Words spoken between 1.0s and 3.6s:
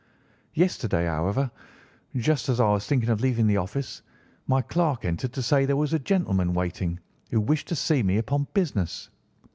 however, just as I was thinking of leaving the